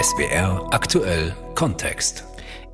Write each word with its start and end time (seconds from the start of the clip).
SWR 0.00 0.66
aktuell 0.70 1.34
Kontext. 1.54 2.24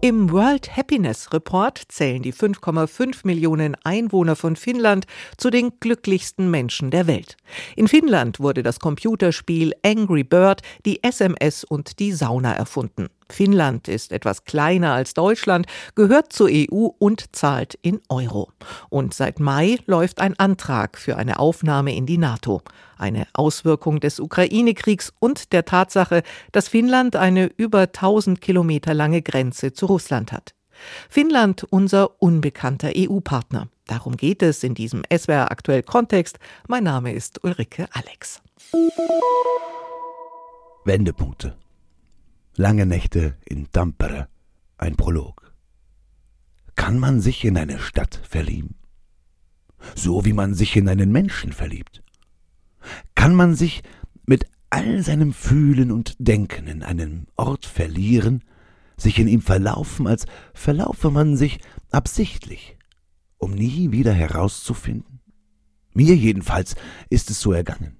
Im 0.00 0.30
World 0.30 0.76
Happiness 0.76 1.32
Report 1.32 1.82
zählen 1.88 2.22
die 2.22 2.32
5,5 2.32 3.22
Millionen 3.24 3.76
Einwohner 3.82 4.36
von 4.36 4.54
Finnland 4.54 5.06
zu 5.36 5.50
den 5.50 5.72
glücklichsten 5.80 6.50
Menschen 6.50 6.92
der 6.92 7.08
Welt. 7.08 7.36
In 7.74 7.88
Finnland 7.88 8.38
wurde 8.38 8.62
das 8.62 8.78
Computerspiel 8.78 9.72
Angry 9.84 10.22
Bird, 10.22 10.60
die 10.84 11.02
SMS 11.02 11.64
und 11.64 11.98
die 11.98 12.12
Sauna 12.12 12.52
erfunden. 12.52 13.08
Finnland 13.28 13.88
ist 13.88 14.12
etwas 14.12 14.44
kleiner 14.44 14.92
als 14.92 15.14
Deutschland, 15.14 15.66
gehört 15.96 16.32
zur 16.32 16.48
EU 16.52 16.90
und 16.98 17.34
zahlt 17.34 17.76
in 17.82 18.00
Euro. 18.08 18.52
Und 18.88 19.14
seit 19.14 19.40
Mai 19.40 19.78
läuft 19.86 20.20
ein 20.20 20.38
Antrag 20.38 20.96
für 20.98 21.16
eine 21.16 21.40
Aufnahme 21.40 21.96
in 21.96 22.06
die 22.06 22.18
NATO. 22.18 22.62
Eine 22.96 23.26
Auswirkung 23.34 24.00
des 24.00 24.20
Ukraine-Kriegs 24.20 25.12
und 25.18 25.52
der 25.52 25.64
Tatsache, 25.64 26.22
dass 26.52 26.68
Finnland 26.68 27.16
eine 27.16 27.46
über 27.56 27.80
1000 27.82 28.40
Kilometer 28.40 28.94
lange 28.94 29.22
Grenze 29.22 29.72
zu 29.72 29.86
Russland 29.86 30.32
hat. 30.32 30.54
Finnland 31.08 31.64
unser 31.64 32.20
unbekannter 32.22 32.92
EU-Partner. 32.94 33.68
Darum 33.86 34.16
geht 34.16 34.42
es 34.42 34.62
in 34.62 34.74
diesem 34.74 35.02
SWR 35.14 35.50
aktuell 35.50 35.82
Kontext. 35.82 36.38
Mein 36.68 36.84
Name 36.84 37.12
ist 37.12 37.44
Ulrike 37.44 37.86
Alex. 37.92 38.42
Wendepunkte. 40.84 41.56
Lange 42.56 42.86
Nächte 42.86 43.36
in 43.44 43.70
Tampere. 43.70 44.28
Ein 44.78 44.96
Prolog. 44.96 45.52
Kann 46.74 46.98
man 46.98 47.20
sich 47.20 47.44
in 47.44 47.56
eine 47.56 47.78
Stadt 47.78 48.20
verlieben? 48.28 48.76
So 49.94 50.24
wie 50.24 50.32
man 50.32 50.54
sich 50.54 50.76
in 50.76 50.88
einen 50.88 51.12
Menschen 51.12 51.52
verliebt. 51.52 52.02
Kann 53.14 53.34
man 53.34 53.54
sich 53.54 53.82
mit 54.26 54.46
all 54.70 55.02
seinem 55.02 55.32
Fühlen 55.32 55.90
und 55.90 56.16
Denken 56.18 56.66
in 56.66 56.82
einem 56.82 57.26
Ort 57.36 57.66
verlieren, 57.66 58.42
sich 58.96 59.18
in 59.18 59.28
ihm 59.28 59.42
verlaufen, 59.42 60.06
als 60.06 60.26
verlaufe 60.54 61.10
man 61.10 61.36
sich 61.36 61.60
absichtlich, 61.90 62.76
um 63.38 63.52
nie 63.52 63.92
wieder 63.92 64.12
herauszufinden? 64.12 65.20
Mir 65.92 66.14
jedenfalls 66.14 66.74
ist 67.08 67.30
es 67.30 67.40
so 67.40 67.52
ergangen. 67.52 67.96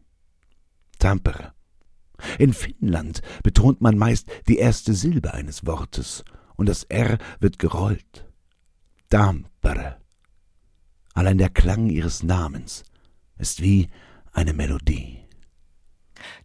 Tampere. 0.98 1.52
In 2.38 2.52
Finnland 2.52 3.22
betont 3.42 3.80
man 3.80 3.98
meist 3.98 4.28
die 4.48 4.56
erste 4.56 4.94
Silbe 4.94 5.34
eines 5.34 5.66
Wortes 5.66 6.24
und 6.56 6.68
das 6.68 6.84
R 6.84 7.18
wird 7.40 7.58
gerollt. 7.58 8.26
Tampere. 9.10 9.98
Allein 11.14 11.38
der 11.38 11.50
Klang 11.50 11.86
ihres 11.88 12.22
Namens 12.22 12.84
ist 13.38 13.62
wie 13.62 13.88
eine 14.36 14.52
Melodie. 14.52 15.20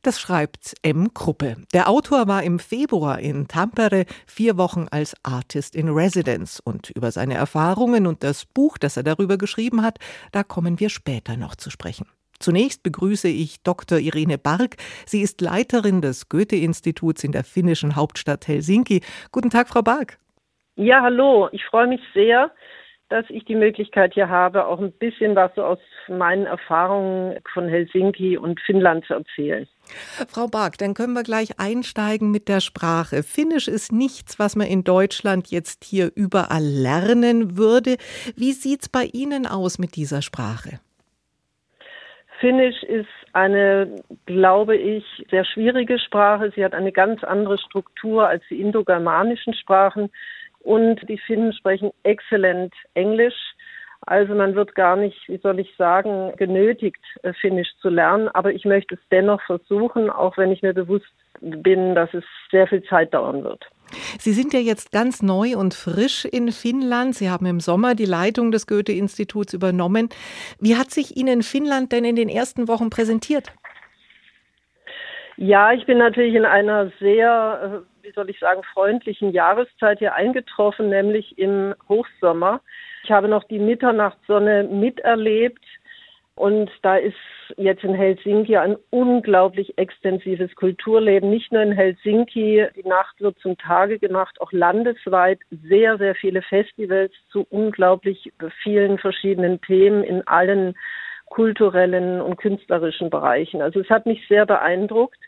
Das 0.01 0.19
schreibt 0.19 0.75
M. 0.81 1.13
Kruppe. 1.13 1.57
Der 1.73 1.89
Autor 1.89 2.27
war 2.27 2.43
im 2.43 2.59
Februar 2.59 3.19
in 3.19 3.47
Tampere 3.47 4.05
vier 4.25 4.57
Wochen 4.57 4.87
als 4.89 5.15
Artist 5.23 5.75
in 5.75 5.89
Residence 5.89 6.59
und 6.59 6.89
über 6.89 7.11
seine 7.11 7.35
Erfahrungen 7.35 8.07
und 8.07 8.23
das 8.23 8.45
Buch, 8.45 8.77
das 8.77 8.97
er 8.97 9.03
darüber 9.03 9.37
geschrieben 9.37 9.83
hat, 9.83 9.99
da 10.31 10.43
kommen 10.43 10.79
wir 10.79 10.89
später 10.89 11.37
noch 11.37 11.55
zu 11.55 11.69
sprechen. 11.69 12.07
Zunächst 12.39 12.81
begrüße 12.81 13.27
ich 13.27 13.61
Dr. 13.61 13.99
Irene 13.99 14.37
Barg. 14.37 14.77
Sie 15.05 15.21
ist 15.21 15.41
Leiterin 15.41 16.01
des 16.01 16.27
Goethe-Instituts 16.27 17.23
in 17.23 17.31
der 17.31 17.43
finnischen 17.43 17.95
Hauptstadt 17.95 18.47
Helsinki. 18.47 19.01
Guten 19.31 19.51
Tag, 19.51 19.67
Frau 19.67 19.83
Barg. 19.83 20.17
Ja, 20.75 21.01
hallo. 21.01 21.49
Ich 21.51 21.63
freue 21.65 21.87
mich 21.87 22.01
sehr, 22.13 22.51
dass 23.11 23.25
ich 23.29 23.43
die 23.43 23.55
Möglichkeit 23.55 24.13
hier 24.13 24.29
habe, 24.29 24.65
auch 24.65 24.79
ein 24.79 24.93
bisschen 24.93 25.35
was 25.35 25.53
so 25.55 25.63
aus 25.63 25.79
meinen 26.07 26.45
Erfahrungen 26.45 27.37
von 27.53 27.67
Helsinki 27.67 28.37
und 28.37 28.59
Finnland 28.61 29.05
zu 29.05 29.15
erzählen. 29.15 29.67
Frau 30.29 30.47
Bark, 30.47 30.77
dann 30.77 30.93
können 30.93 31.13
wir 31.13 31.23
gleich 31.23 31.59
einsteigen 31.59 32.31
mit 32.31 32.47
der 32.47 32.61
Sprache. 32.61 33.23
Finnisch 33.23 33.67
ist 33.67 33.91
nichts, 33.91 34.39
was 34.39 34.55
man 34.55 34.67
in 34.67 34.85
Deutschland 34.85 35.51
jetzt 35.51 35.83
hier 35.83 36.11
überall 36.15 36.63
lernen 36.63 37.57
würde. 37.57 37.97
Wie 38.37 38.53
sieht 38.53 38.83
es 38.83 38.89
bei 38.89 39.09
Ihnen 39.11 39.45
aus 39.45 39.77
mit 39.77 39.97
dieser 39.97 40.21
Sprache? 40.21 40.79
Finnisch 42.39 42.81
ist 42.83 43.07
eine, 43.33 43.97
glaube 44.25 44.75
ich, 44.75 45.03
sehr 45.29 45.45
schwierige 45.45 45.99
Sprache. 45.99 46.51
Sie 46.55 46.63
hat 46.63 46.73
eine 46.73 46.91
ganz 46.91 47.23
andere 47.23 47.57
Struktur 47.57 48.27
als 48.27 48.43
die 48.49 48.59
indogermanischen 48.59 49.53
Sprachen 49.53 50.09
und 50.63 51.07
die 51.09 51.17
Finnen 51.17 51.53
sprechen 51.53 51.91
exzellent 52.03 52.73
Englisch. 52.93 53.55
Also 54.07 54.33
man 54.33 54.55
wird 54.55 54.73
gar 54.73 54.95
nicht, 54.95 55.17
wie 55.27 55.37
soll 55.37 55.59
ich 55.59 55.75
sagen, 55.77 56.33
genötigt, 56.37 57.03
äh, 57.21 57.33
Finnisch 57.33 57.69
zu 57.81 57.89
lernen. 57.89 58.29
Aber 58.29 58.51
ich 58.51 58.65
möchte 58.65 58.95
es 58.95 59.01
dennoch 59.11 59.41
versuchen, 59.43 60.09
auch 60.09 60.37
wenn 60.37 60.51
ich 60.51 60.63
mir 60.63 60.73
bewusst 60.73 61.05
bin, 61.39 61.93
dass 61.93 62.11
es 62.13 62.23
sehr 62.49 62.67
viel 62.67 62.83
Zeit 62.83 63.13
dauern 63.13 63.43
wird. 63.43 63.63
Sie 64.19 64.31
sind 64.31 64.53
ja 64.53 64.59
jetzt 64.59 64.91
ganz 64.91 65.21
neu 65.21 65.55
und 65.57 65.73
frisch 65.73 66.25
in 66.25 66.51
Finnland. 66.51 67.15
Sie 67.15 67.29
haben 67.29 67.45
im 67.45 67.59
Sommer 67.59 67.93
die 67.93 68.05
Leitung 68.05 68.51
des 68.51 68.65
Goethe-Instituts 68.65 69.53
übernommen. 69.53 70.09
Wie 70.59 70.77
hat 70.77 70.91
sich 70.91 71.17
Ihnen 71.17 71.43
Finnland 71.43 71.91
denn 71.91 72.05
in 72.05 72.15
den 72.15 72.29
ersten 72.29 72.67
Wochen 72.67 72.89
präsentiert? 72.89 73.51
Ja, 75.37 75.73
ich 75.73 75.85
bin 75.85 75.97
natürlich 75.97 76.35
in 76.35 76.45
einer 76.45 76.91
sehr, 76.99 77.83
äh, 77.83 77.90
wie 78.11 78.15
soll 78.15 78.29
ich 78.29 78.39
sagen, 78.39 78.61
freundlichen 78.73 79.31
Jahreszeit 79.31 79.99
hier 79.99 80.13
eingetroffen, 80.13 80.89
nämlich 80.89 81.37
im 81.37 81.73
Hochsommer. 81.87 82.59
Ich 83.05 83.11
habe 83.11 83.29
noch 83.29 83.45
die 83.45 83.59
Mitternachtssonne 83.59 84.65
miterlebt 84.65 85.63
und 86.35 86.69
da 86.81 86.97
ist 86.97 87.15
jetzt 87.55 87.85
in 87.85 87.93
Helsinki 87.93 88.57
ein 88.57 88.75
unglaublich 88.89 89.77
extensives 89.77 90.53
Kulturleben. 90.55 91.29
Nicht 91.29 91.53
nur 91.53 91.61
in 91.61 91.71
Helsinki, 91.71 92.67
die 92.75 92.87
Nacht 92.87 93.21
wird 93.21 93.39
zum 93.39 93.57
Tage 93.57 93.97
gemacht, 93.97 94.41
auch 94.41 94.51
landesweit 94.51 95.39
sehr, 95.49 95.97
sehr 95.97 96.13
viele 96.15 96.41
Festivals 96.41 97.13
zu 97.31 97.47
unglaublich 97.49 98.33
vielen 98.61 98.97
verschiedenen 98.97 99.61
Themen 99.61 100.03
in 100.03 100.27
allen 100.27 100.75
kulturellen 101.27 102.19
und 102.19 102.35
künstlerischen 102.35 103.09
Bereichen. 103.09 103.61
Also 103.61 103.79
es 103.79 103.89
hat 103.89 104.05
mich 104.05 104.27
sehr 104.27 104.45
beeindruckt. 104.45 105.19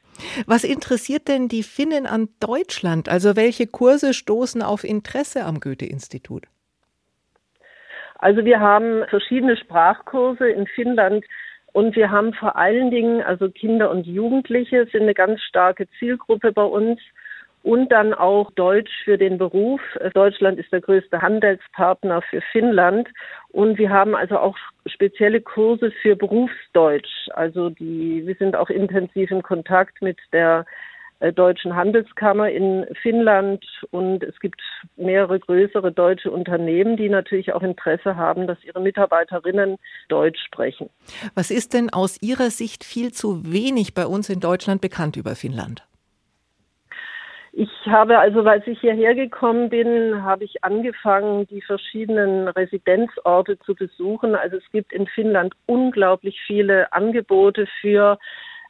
Was 0.46 0.64
interessiert 0.64 1.28
denn 1.28 1.48
die 1.48 1.64
Finnen 1.64 2.06
an 2.06 2.30
Deutschland? 2.40 3.10
Also 3.10 3.36
welche 3.36 3.68
Kurse 3.68 4.14
stoßen 4.14 4.62
auf 4.62 4.84
Interesse 4.84 5.46
am 5.46 5.60
Goethe-Institut? 5.60 6.44
Also 8.20 8.46
wir 8.46 8.60
haben 8.60 9.04
verschiedene 9.10 9.58
Sprachkurse 9.58 10.50
in 10.50 10.66
Finnland 10.68 11.26
und 11.74 11.96
wir 11.96 12.10
haben 12.10 12.34
vor 12.34 12.56
allen 12.56 12.92
Dingen, 12.92 13.22
also 13.22 13.50
Kinder 13.50 13.90
und 13.90 14.06
Jugendliche 14.06 14.88
sind 14.92 15.02
eine 15.02 15.14
ganz 15.14 15.42
starke 15.42 15.88
Zielgruppe 16.00 16.52
bei 16.52 16.64
uns 16.64 17.02
und 17.64 17.90
dann 17.92 18.14
auch 18.14 18.52
Deutsch 18.52 18.92
für 19.04 19.18
den 19.18 19.38
Beruf. 19.38 19.82
Deutschland 20.14 20.60
ist 20.60 20.72
der 20.72 20.82
größte 20.82 21.22
Handelspartner 21.22 22.22
für 22.22 22.42
Finnland 22.52 23.08
und 23.50 23.78
wir 23.78 23.90
haben 23.90 24.16
also 24.16 24.38
auch 24.38 24.58
spezielle 24.86 25.42
Kurse 25.42 25.92
für 26.02 26.16
Berufsdeutsch. 26.16 27.30
Also 27.34 27.70
die, 27.70 28.28
wir 28.28 28.36
sind 28.36 28.56
auch 28.56 28.70
intensiv 28.70 29.32
in 29.32 29.42
Kontakt 29.42 30.02
mit 30.02 30.20
der 30.34 30.66
äh, 31.22 31.32
Deutschen 31.32 31.74
Handelskammer 31.74 32.50
in 32.50 32.86
Finnland 33.02 33.64
und 33.92 34.24
es 34.24 34.38
gibt 34.42 34.62
mehrere 34.98 35.40
größere 35.40 35.94
deutsche 35.94 36.32
Unternehmen, 36.32 36.98
die 36.98 37.08
natürlich 37.08 37.54
auch 37.54 37.64
Interesse 37.64 38.18
haben, 38.18 38.46
dass 38.46 38.62
ihre 38.66 38.82
Mitarbeiterinnen 38.82 39.78
Deutsch 40.10 40.44
sprechen. 40.46 40.90
Was 41.34 41.50
ist 41.50 41.74
denn 41.74 41.90
aus 41.90 42.22
Ihrer 42.22 42.50
Sicht 42.50 42.84
viel 42.84 43.14
zu 43.14 43.50
wenig 43.50 43.94
bei 43.94 44.06
uns 44.06 44.30
in 44.30 44.42
Deutschland 44.42 44.82
bekannt 44.82 45.16
über 45.16 45.36
Finnland? 45.36 45.88
Ich 47.56 47.70
habe 47.86 48.18
also, 48.18 48.42
als 48.42 48.66
ich 48.66 48.80
hierher 48.80 49.14
gekommen 49.14 49.70
bin, 49.70 50.24
habe 50.24 50.44
ich 50.44 50.64
angefangen, 50.64 51.46
die 51.46 51.62
verschiedenen 51.62 52.48
Residenzorte 52.48 53.60
zu 53.60 53.76
besuchen. 53.76 54.34
Also 54.34 54.58
es 54.58 54.64
gibt 54.72 54.92
in 54.92 55.06
Finnland 55.06 55.54
unglaublich 55.68 56.42
viele 56.48 56.92
Angebote 56.92 57.68
für 57.80 58.18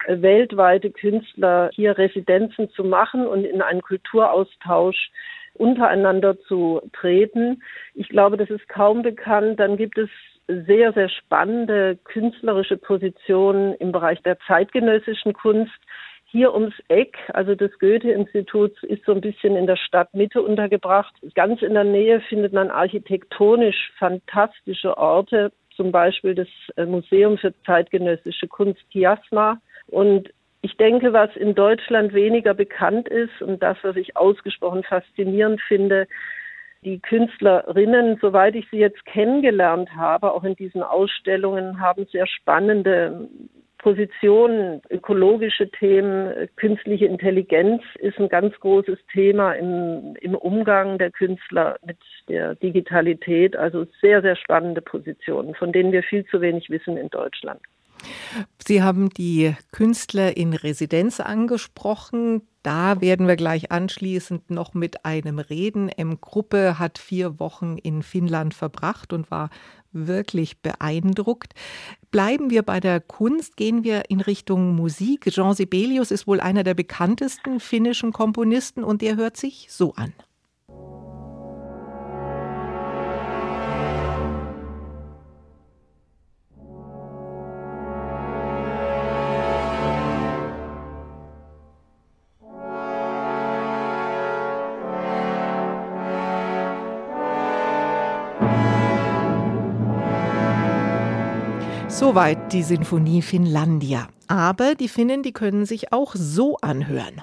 äh, 0.06 0.22
weltweite 0.22 0.92
Künstler, 0.92 1.70
hier 1.74 1.98
Residenzen 1.98 2.70
zu 2.72 2.84
machen 2.84 3.26
und 3.26 3.46
in 3.46 3.62
einen 3.62 3.82
Kulturaustausch 3.82 5.12
untereinander 5.54 6.38
zu 6.42 6.82
treten. 6.92 7.64
Ich 7.94 8.10
glaube, 8.10 8.36
das 8.36 8.50
ist 8.50 8.68
kaum 8.68 9.02
bekannt. 9.02 9.62
Dann 9.62 9.78
gibt 9.78 9.98
es 9.98 10.10
sehr, 10.48 10.92
sehr 10.92 11.08
spannende 11.08 11.98
künstlerische 12.04 12.76
Positionen 12.76 13.76
im 13.76 13.94
Bereich 13.94 14.22
der 14.24 14.38
zeitgenössischen 14.40 15.32
Kunst 15.32 15.72
hier 16.34 16.52
ums 16.52 16.74
Eck, 16.88 17.16
also 17.32 17.54
das 17.54 17.72
Goethe-Institut 17.78 18.82
ist 18.84 19.06
so 19.06 19.12
ein 19.12 19.22
bisschen 19.22 19.56
in 19.56 19.68
der 19.68 19.76
Stadtmitte 19.76 20.42
untergebracht. 20.42 21.14
Ganz 21.36 21.62
in 21.62 21.76
der 21.76 21.84
Nähe 21.84 22.22
findet 22.22 22.54
man 22.54 22.72
architektonisch 22.72 23.92
fantastische 24.00 24.98
Orte, 24.98 25.52
zum 25.76 25.92
Beispiel 25.92 26.34
das 26.34 26.48
äh, 26.76 26.86
Museum 26.86 27.38
für 27.38 27.54
zeitgenössische 27.66 28.48
Kunst 28.48 28.82
Chiasma. 28.92 29.62
Und 29.86 30.34
ich 30.64 30.76
denke, 30.78 31.14
was 31.14 31.36
in 31.36 31.54
Deutschland 31.54 32.16
weniger 32.16 32.56
bekannt 32.56 33.08
ist 33.10 33.40
und 33.44 33.62
das, 33.62 33.78
was 33.84 33.96
ich 33.96 34.18
ausgesprochen 34.18 34.84
faszinierend 34.84 35.62
finde, 35.62 36.08
die 36.84 37.00
Künstlerinnen, 37.00 38.18
soweit 38.20 38.56
ich 38.56 38.68
sie 38.72 38.80
jetzt 38.80 39.06
kennengelernt 39.06 39.96
habe, 39.96 40.32
auch 40.32 40.44
in 40.44 40.56
diesen 40.56 40.82
Ausstellungen, 40.82 41.80
haben 41.80 42.08
sehr 42.12 42.26
spannende 42.26 43.30
Positionen, 43.84 44.82
ökologische 44.90 45.70
Themen, 45.70 46.48
künstliche 46.56 47.06
Intelligenz 47.06 47.84
ist 48.00 48.18
ein 48.18 48.30
ganz 48.30 48.58
großes 48.62 48.98
Thema 49.12 49.52
im, 49.56 50.16
im 50.22 50.36
Umgang 50.36 50.98
der 50.98 51.12
Künstler 51.12 51.76
mit 51.86 51.98
der 52.30 52.56
Digitalität. 52.56 53.58
Also 53.58 53.86
sehr, 54.00 54.22
sehr 54.22 54.38
spannende 54.38 54.82
Positionen, 54.82 55.54
von 55.54 55.74
denen 55.74 55.92
wir 55.92 56.02
viel 56.02 56.26
zu 56.28 56.40
wenig 56.40 56.70
wissen 56.70 56.96
in 56.96 57.10
Deutschland. 57.10 57.60
Sie 58.66 58.82
haben 58.82 59.10
die 59.10 59.56
Künstler 59.72 60.36
in 60.38 60.54
Residenz 60.54 61.20
angesprochen. 61.20 62.42
Da 62.64 63.02
werden 63.02 63.28
wir 63.28 63.36
gleich 63.36 63.72
anschließend 63.72 64.50
noch 64.50 64.74
mit 64.74 65.06
einem 65.06 65.40
reden. 65.40 65.90
M. 65.90 66.20
Gruppe 66.22 66.80
hat 66.80 66.98
vier 66.98 67.40
Wochen 67.40 67.78
in 67.78 68.04
Finnland 68.04 68.54
verbracht 68.54 69.12
und 69.12 69.30
war 69.32 69.50
wirklich 69.92 70.62
beeindruckt. 70.62 71.54
Bleiben 72.12 72.50
wir 72.50 72.64
bei 72.64 72.80
der 72.80 73.00
Kunst, 73.00 73.58
gehen 73.58 73.84
wir 73.84 74.10
in 74.10 74.22
Richtung 74.22 74.76
Musik. 74.76 75.26
Jean 75.30 75.54
Sibelius 75.54 76.12
ist 76.12 76.28
wohl 76.28 76.40
einer 76.40 76.64
der 76.64 76.74
bekanntesten 76.74 77.60
finnischen 77.60 78.12
Komponisten 78.12 78.84
und 78.84 79.02
der 79.02 79.16
hört 79.16 79.38
sich 79.38 79.68
so 79.70 79.94
an. 79.96 80.14
Soweit 102.06 102.52
die 102.52 102.64
Sinfonie 102.64 103.22
Finlandia. 103.22 104.10
Aber 104.28 104.76
die 104.76 104.90
Finnen, 104.90 105.24
die 105.24 105.32
können 105.32 105.66
sich 105.66 105.94
auch 105.94 106.16
so 106.16 106.58
anhören. 106.58 107.22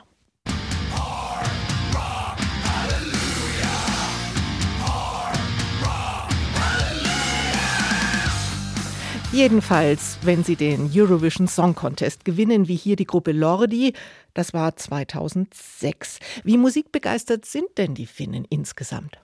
Jedenfalls, 9.33 10.17
wenn 10.23 10.45
sie 10.45 10.57
den 10.57 10.91
Eurovision 10.91 11.47
Song 11.47 11.75
Contest 11.75 12.25
gewinnen, 12.25 12.67
wie 12.67 12.77
hier 12.77 12.97
die 12.97 13.05
Gruppe 13.05 13.33
Lordi, 13.33 13.93
das 14.33 14.55
war 14.55 14.77
2006. 14.77 16.21
Wie 16.43 16.57
musikbegeistert 16.57 17.45
sind 17.45 17.67
denn 17.77 17.95
die 17.95 18.07
Finnen 18.07 18.47
insgesamt? 18.49 19.19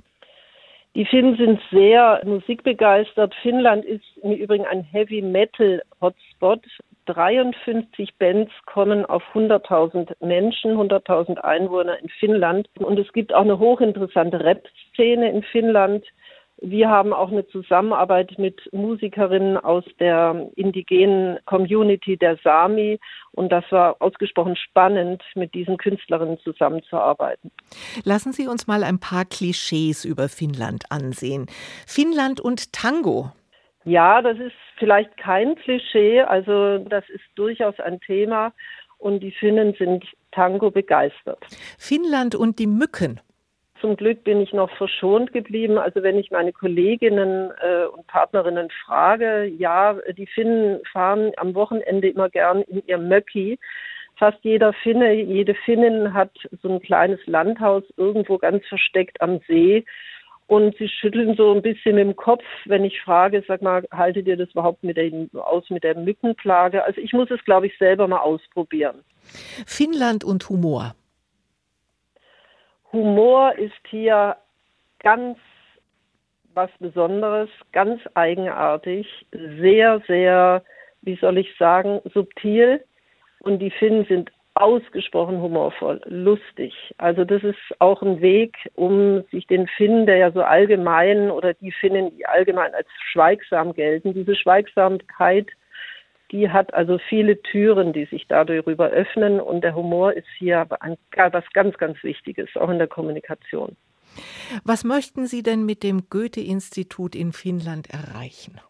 Die 0.96 1.04
Finnen 1.04 1.37
sind 1.37 1.60
sehr 1.70 2.22
musikbegeistert. 2.25 3.34
Finnland 3.43 3.84
ist 3.84 4.02
im 4.22 4.32
Übrigen 4.32 4.64
ein 4.64 4.82
Heavy 4.82 5.20
Metal 5.20 5.82
Hotspot. 6.00 6.62
53 7.04 8.14
Bands 8.16 8.50
kommen 8.64 9.04
auf 9.04 9.22
100.000 9.34 10.14
Menschen, 10.25 10.72
100.000 10.72 11.37
Einwohner 11.37 11.98
in 11.98 12.08
Finnland. 12.08 12.70
Und 12.78 12.98
es 12.98 13.12
gibt 13.12 13.34
auch 13.34 13.43
eine 13.43 13.58
hochinteressante 13.58 14.43
Rap-Szene 14.43 15.31
in 15.32 15.43
Finnland. 15.43 16.06
Wir 16.58 16.88
haben 16.88 17.12
auch 17.12 17.31
eine 17.31 17.47
Zusammenarbeit 17.49 18.38
mit 18.38 18.73
Musikerinnen 18.73 19.58
aus 19.58 19.85
der 20.00 20.49
indigenen 20.56 21.38
Community 21.44 22.17
der 22.17 22.38
Sami 22.43 22.99
und 23.32 23.53
das 23.53 23.64
war 23.70 23.97
ausgesprochen 24.00 24.56
spannend, 24.56 25.23
mit 25.35 25.53
diesen 25.53 25.76
Künstlerinnen 25.76 26.38
zusammenzuarbeiten. 26.41 27.50
Lassen 28.05 28.32
Sie 28.32 28.49
uns 28.49 28.67
mal 28.67 28.85
ein 28.85 28.99
paar 28.99 29.26
Klischees 29.26 30.06
über 30.06 30.29
Finnland 30.29 30.85
ansehen. 30.91 31.47
Finnland 31.87 32.41
und 32.41 32.73
Tango. 32.73 33.32
Ja, 33.85 34.23
das 34.23 34.38
ist 34.38 34.56
vielleicht 34.79 35.17
kein 35.19 35.55
Klischee, 35.56 36.23
also 36.23 36.79
das 36.79 37.05
ist 37.11 37.25
durchaus 37.35 37.79
ein 37.81 38.00
Thema 38.00 38.53
und 38.99 39.20
die 39.20 39.31
Finnen 39.31 39.75
sind 39.79 40.05
Tango 40.32 40.70
begeistert. 40.70 41.38
Finnland 41.79 42.35
und 42.35 42.58
die 42.58 42.67
Mücken. 42.67 43.20
Zum 43.81 43.96
Glück 43.96 44.25
bin 44.25 44.40
ich 44.40 44.52
noch 44.52 44.70
verschont 44.76 45.32
geblieben. 45.32 45.78
Also 45.78 46.02
wenn 46.02 46.19
ich 46.19 46.31
meine 46.31 46.52
Kolleginnen 46.52 47.50
äh, 47.61 47.87
und 47.87 48.06
Partnerinnen 48.06 48.70
frage, 48.84 49.44
ja, 49.44 49.96
die 50.17 50.26
Finnen 50.26 50.81
fahren 50.93 51.32
am 51.37 51.55
Wochenende 51.55 52.08
immer 52.08 52.28
gern 52.28 52.62
in 52.62 52.82
ihr 52.87 52.99
Möcki. 52.99 53.58
Fast 54.17 54.38
jeder 54.43 54.73
Finne, 54.73 55.12
jede 55.12 55.55
Finnin 55.55 56.14
hat 56.14 56.32
so 56.62 56.69
ein 56.70 56.81
kleines 56.81 57.20
Landhaus 57.26 57.82
irgendwo 57.96 58.38
ganz 58.38 58.64
versteckt 58.67 59.20
am 59.20 59.40
See. 59.46 59.84
Und 60.46 60.76
sie 60.79 60.88
schütteln 60.88 61.34
so 61.37 61.52
ein 61.52 61.61
bisschen 61.61 61.96
dem 61.96 62.14
Kopf, 62.14 62.44
wenn 62.67 62.84
ich 62.84 63.00
frage, 63.00 63.43
sag 63.49 63.62
mal, 63.62 63.84
haltet 63.90 64.29
ihr 64.29 64.37
das 64.37 64.49
überhaupt 64.50 64.84
mit 64.84 64.96
der, 64.96 65.11
aus 65.34 65.69
mit 65.70 65.82
der 65.82 65.96
Mückenplage? 65.96 66.84
Also 66.84 67.00
ich 67.00 67.12
muss 67.12 67.31
es, 67.31 67.44
glaube 67.44 67.67
ich, 67.67 67.76
selber 67.79 68.06
mal 68.06 68.20
ausprobieren. 68.20 69.02
Finnland 69.67 70.22
und 70.22 70.49
Humor. 70.49 70.94
Humor 72.96 73.54
ist 73.58 73.75
hier 73.88 74.37
ganz 75.00 75.38
was 76.54 76.70
Besonderes, 76.81 77.50
ganz 77.72 78.00
eigenartig, 78.14 79.06
sehr, 79.31 80.00
sehr, 80.06 80.64
wie 81.02 81.16
soll 81.16 81.37
ich 81.37 81.54
sagen, 81.58 82.00
subtil. 82.14 82.82
Und 83.40 83.58
die 83.58 83.70
Finnen 83.70 84.06
sind 84.06 84.32
ausgesprochen 84.54 85.43
humorvoll, 85.43 86.00
lustig. 86.06 86.72
Also 86.96 87.25
das 87.25 87.44
ist 87.44 87.58
auch 87.78 88.00
ein 88.00 88.22
Weg, 88.22 88.56
um 88.75 89.22
sich 89.31 89.46
den 89.46 89.66
Finnen, 89.66 90.06
der 90.06 90.16
ja 90.16 90.32
so 90.32 90.43
allgemein 90.43 91.31
oder 91.31 91.52
die 91.52 91.72
Finnen, 91.72 92.16
die 92.16 92.25
allgemein 92.25 92.75
als 92.75 92.88
schweigsam 93.12 93.75
gelten, 93.75 94.14
diese 94.14 94.34
Schweigsamkeit 94.34 95.48
die 96.32 96.50
hat 96.50 96.75
also 96.75 96.99
viele 97.08 97.40
Türen, 97.43 97.93
die 97.93 98.06
sich 98.06 98.26
darüber 98.28 98.88
öffnen 98.88 99.40
und 99.40 99.62
der 99.62 99.75
Humor 99.75 100.12
ist 100.12 100.28
hier 100.38 100.67
was 100.69 101.44
ganz, 101.52 101.76
ganz 101.78 102.02
Wichtiges, 102.02 102.49
auch 102.56 102.69
in 102.69 102.78
der 102.78 102.88
Kommunikation. 102.88 103.76
Was 104.64 104.84
möchten 104.84 105.26
Sie 105.26 105.43
denn 105.43 105.67
mit 105.67 105.82
dem 105.82 106.08
Goethe-Institut 106.08 107.14
in 107.14 107.32
Finnland 107.32 107.88
erreichen? 107.90 108.61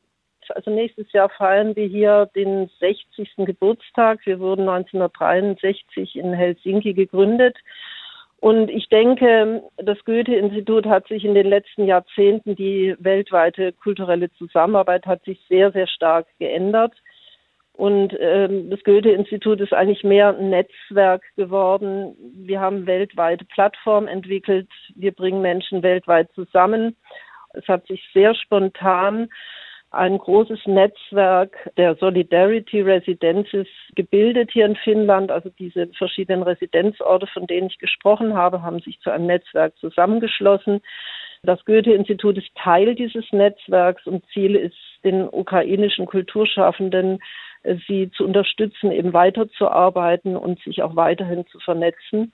Also 0.54 0.70
nächstes 0.70 1.10
Jahr 1.12 1.28
feiern 1.28 1.74
wir 1.74 1.86
hier 1.86 2.30
den 2.34 2.70
60. 2.78 3.30
Geburtstag. 3.38 4.20
Wir 4.24 4.38
wurden 4.38 4.68
1963 4.68 6.16
in 6.16 6.32
Helsinki 6.32 6.94
gegründet. 6.94 7.56
Und 8.38 8.70
ich 8.70 8.88
denke, 8.88 9.62
das 9.76 9.98
Goethe-Institut 10.04 10.86
hat 10.86 11.08
sich 11.08 11.24
in 11.24 11.34
den 11.34 11.46
letzten 11.46 11.86
Jahrzehnten, 11.86 12.54
die 12.54 12.94
weltweite 12.98 13.72
kulturelle 13.72 14.30
Zusammenarbeit 14.34 15.06
hat 15.06 15.24
sich 15.24 15.40
sehr, 15.48 15.72
sehr 15.72 15.86
stark 15.86 16.26
geändert. 16.38 16.92
Und 17.76 18.16
ähm, 18.18 18.70
das 18.70 18.82
Goethe-Institut 18.84 19.60
ist 19.60 19.74
eigentlich 19.74 20.02
mehr 20.02 20.36
ein 20.36 20.48
Netzwerk 20.48 21.22
geworden. 21.36 22.16
Wir 22.34 22.58
haben 22.58 22.86
weltweite 22.86 23.44
Plattformen 23.44 24.08
entwickelt. 24.08 24.68
Wir 24.94 25.12
bringen 25.12 25.42
Menschen 25.42 25.82
weltweit 25.82 26.32
zusammen. 26.32 26.96
Es 27.52 27.68
hat 27.68 27.86
sich 27.86 28.02
sehr 28.14 28.34
spontan 28.34 29.28
ein 29.90 30.18
großes 30.18 30.66
Netzwerk 30.66 31.70
der 31.76 31.94
Solidarity 31.96 32.80
Residences 32.82 33.66
gebildet 33.94 34.50
hier 34.52 34.66
in 34.66 34.76
Finnland. 34.76 35.30
Also 35.30 35.50
diese 35.58 35.88
verschiedenen 35.98 36.42
Residenzorte, 36.42 37.26
von 37.26 37.46
denen 37.46 37.68
ich 37.68 37.78
gesprochen 37.78 38.34
habe, 38.34 38.62
haben 38.62 38.80
sich 38.80 39.00
zu 39.00 39.10
einem 39.10 39.26
Netzwerk 39.26 39.76
zusammengeschlossen. 39.78 40.80
Das 41.42 41.64
Goethe-Institut 41.64 42.38
ist 42.38 42.54
Teil 42.56 42.94
dieses 42.94 43.24
Netzwerks 43.32 44.06
und 44.06 44.24
Ziel 44.32 44.56
ist, 44.56 44.76
den 45.04 45.28
ukrainischen 45.28 46.06
Kulturschaffenden 46.06 47.20
sie 47.86 48.10
zu 48.10 48.24
unterstützen, 48.24 48.92
eben 48.92 49.12
weiterzuarbeiten 49.12 50.36
und 50.36 50.60
sich 50.62 50.82
auch 50.82 50.96
weiterhin 50.96 51.46
zu 51.46 51.58
vernetzen. 51.60 52.32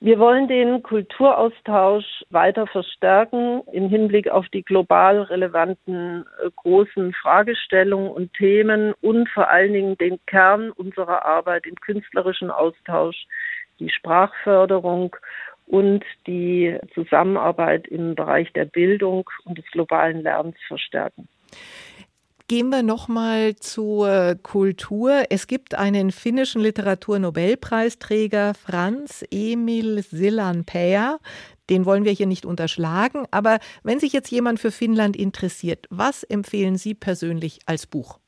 Wir 0.00 0.20
wollen 0.20 0.46
den 0.46 0.84
Kulturaustausch 0.84 2.24
weiter 2.30 2.68
verstärken 2.68 3.62
im 3.72 3.88
Hinblick 3.88 4.28
auf 4.28 4.48
die 4.50 4.62
global 4.62 5.22
relevanten 5.22 6.24
äh, 6.40 6.50
großen 6.54 7.12
Fragestellungen 7.14 8.08
und 8.08 8.32
Themen 8.34 8.94
und 9.00 9.28
vor 9.28 9.50
allen 9.50 9.72
Dingen 9.72 9.98
den 9.98 10.20
Kern 10.26 10.70
unserer 10.70 11.24
Arbeit 11.24 11.66
im 11.66 11.74
künstlerischen 11.74 12.52
Austausch, 12.52 13.26
die 13.80 13.90
Sprachförderung 13.90 15.16
und 15.66 16.04
die 16.28 16.78
Zusammenarbeit 16.94 17.88
im 17.88 18.14
Bereich 18.14 18.52
der 18.52 18.66
Bildung 18.66 19.28
und 19.44 19.58
des 19.58 19.66
globalen 19.72 20.22
Lernens 20.22 20.58
verstärken. 20.68 21.28
Gehen 22.50 22.70
wir 22.70 22.82
noch 22.82 23.08
mal 23.08 23.56
zur 23.56 24.36
Kultur. 24.42 25.24
Es 25.28 25.48
gibt 25.48 25.74
einen 25.74 26.10
finnischen 26.10 26.62
Literaturnobelpreisträger, 26.62 28.54
Franz 28.54 29.22
Emil 29.30 30.02
Sillanpää. 30.02 31.18
Den 31.68 31.84
wollen 31.84 32.06
wir 32.06 32.12
hier 32.12 32.26
nicht 32.26 32.46
unterschlagen. 32.46 33.26
Aber 33.30 33.58
wenn 33.82 34.00
sich 34.00 34.14
jetzt 34.14 34.30
jemand 34.30 34.60
für 34.60 34.70
Finnland 34.70 35.14
interessiert, 35.14 35.84
was 35.90 36.22
empfehlen 36.22 36.78
Sie 36.78 36.94
persönlich 36.94 37.58
als 37.66 37.86
Buch? 37.86 38.18